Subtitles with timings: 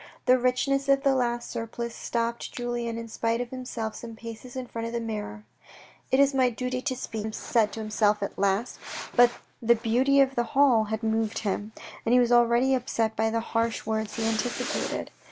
[0.25, 4.65] The richness of the lace surplice stopped Julien in spite of himself some paces in
[4.65, 5.45] front of the mirror."
[6.11, 8.79] It is my duty to speak," he said to himself at last.
[9.15, 9.29] But
[9.61, 11.71] the beauty of the hall had moved him,
[12.03, 15.11] and he was already upset by the harsh words he anticipated.